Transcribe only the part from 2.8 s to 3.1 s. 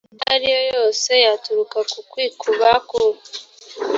ku